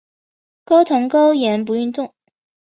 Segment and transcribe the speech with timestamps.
[0.65, 2.15] 高糖高盐不运动